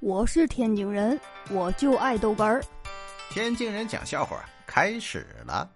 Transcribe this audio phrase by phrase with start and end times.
[0.00, 1.20] 我是天津人，
[1.50, 2.64] 我就爱豆干儿。
[3.30, 5.68] 天津人讲笑话开始了。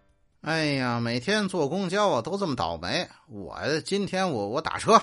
[0.42, 3.08] 哎呀，每天坐公交啊都这么倒霉。
[3.26, 5.02] 我今天我我打车，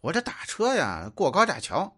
[0.00, 1.96] 我这打车呀过高架桥，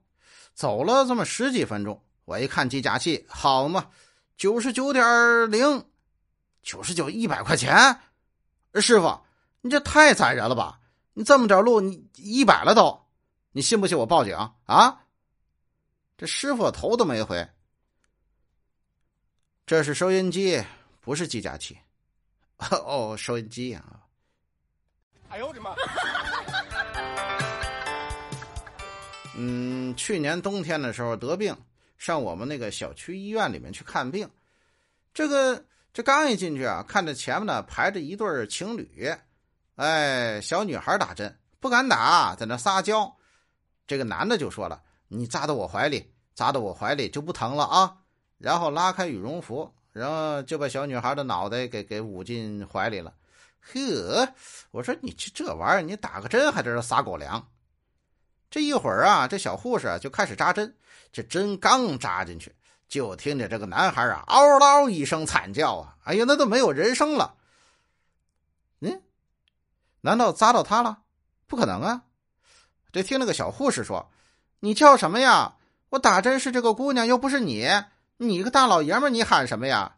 [0.54, 3.88] 走了这么十几分钟，我一看计价器，好嘛，
[4.38, 5.84] 九十九点零，
[6.62, 8.00] 九十九一百块钱。
[8.76, 9.20] 师傅，
[9.60, 10.80] 你这太残忍了吧？
[11.12, 13.02] 你这么点路，你一百了都，
[13.52, 14.34] 你信不信我报警
[14.64, 15.02] 啊？
[16.18, 17.46] 这师傅头都没回。
[19.66, 20.64] 这是收音机，
[21.00, 21.76] 不是计价器。
[22.56, 24.00] 哦，收音机啊！
[25.28, 25.74] 哎呦我的妈！
[29.36, 31.54] 嗯，去年冬天的时候得病，
[31.98, 34.26] 上我们那个小区医院里面去看病。
[35.12, 35.62] 这个
[35.92, 39.14] 这刚一进去啊，看着前面呢排着一对情侣，
[39.74, 43.14] 哎，小女孩打针不敢打，在那撒娇。
[43.86, 44.82] 这个男的就说了。
[45.08, 47.96] 你扎到我怀里，扎到我怀里就不疼了啊！
[48.36, 53.14] 然后拉开羽绒服，然后就把小女孩的脑袋给给捂进怀里了。
[53.62, 54.28] 呵，
[54.70, 57.48] 我说你这这玩意儿，你打个针还在这撒狗粮？
[58.50, 60.76] 这一会儿啊，这小护士就开始扎针。
[61.10, 62.54] 这针刚扎进去，
[62.86, 65.96] 就听见这个男孩啊嗷嗷一声惨叫啊！
[66.04, 67.34] 哎呀，那都没有人声了。
[68.80, 69.02] 嗯，
[70.02, 70.98] 难道扎到他了？
[71.46, 72.02] 不可能啊！
[72.92, 74.10] 这听那个小护士说。
[74.60, 75.54] 你叫什么呀？
[75.90, 77.68] 我打针是这个姑娘，又不是你。
[78.18, 79.92] 你个大老爷们，你喊什么呀？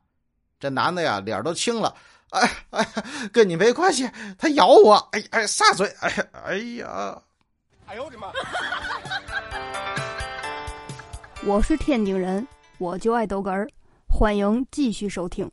[0.61, 1.95] 这男的呀，脸都青了。
[2.31, 2.87] 哎哎，
[3.33, 4.97] 跟你没关系，他咬我。
[5.13, 5.89] 哎哎，撒嘴。
[6.01, 7.23] 哎哎呀，
[7.87, 8.31] 哎呦我的妈！
[11.45, 12.47] 我是天津人，
[12.79, 13.67] 我就爱逗哏儿，
[14.09, 15.51] 欢迎继续收听。